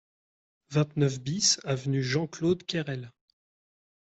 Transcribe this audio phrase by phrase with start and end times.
[0.71, 3.11] vingt-neuf BIS avenue Jean Claude Cayrel